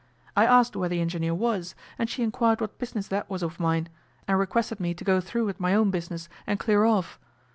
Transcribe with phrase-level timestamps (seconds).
[0.35, 3.87] I asked where the engineer was, and she inquired what business that was of mine,
[4.27, 7.19] and requested me to get through with my own business and clear off.